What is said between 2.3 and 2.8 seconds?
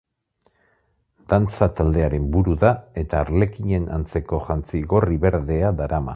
buru da,